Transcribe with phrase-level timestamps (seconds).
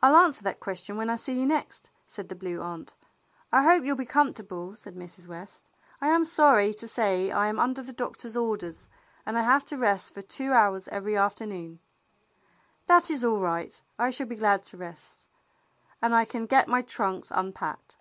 [0.00, 2.94] "I'll answer that question when I see you next," said the Blue Aunt.
[3.52, 5.26] "I hope you'll be comfortable," said Mrs.
[5.26, 5.68] West.
[6.00, 8.88] "I am sorry to say I am under the doctor's orders,
[9.26, 11.78] and I have to rest for two hours every afternoon."
[12.86, 13.82] "That is all right.
[13.98, 15.28] I shall be glad to rest,
[16.00, 17.98] and I can get my trunks unpacked."